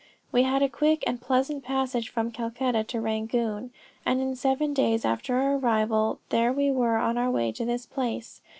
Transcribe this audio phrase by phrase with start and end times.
[0.31, 3.69] We had a quick and pleasant passage from Calcutta to Rangoon,
[4.03, 7.85] and in seven days after our arrival there we were on our way to this
[7.85, 8.41] place.